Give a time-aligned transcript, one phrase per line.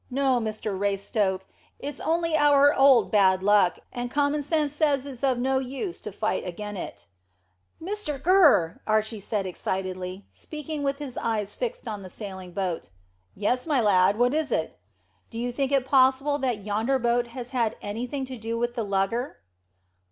[0.09, 1.41] No, Mr Raystoke,
[1.77, 6.11] it's only our old bad luck, and common sense says it's of no use to
[6.11, 7.05] fight again it."
[7.79, 12.89] "Mr Gurr," said Archy excitedly, speaking with his eyes fixed on the sailing boat.
[13.35, 14.79] "Yes, my lad, what is it?"
[15.29, 18.83] "Do you think it possible that yonder boat has had anything to do with the
[18.83, 19.37] lugger?"